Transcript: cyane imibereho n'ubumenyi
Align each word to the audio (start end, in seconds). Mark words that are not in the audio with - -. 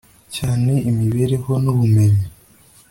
cyane 0.35 0.73
imibereho 0.89 1.51
n'ubumenyi 1.63 2.25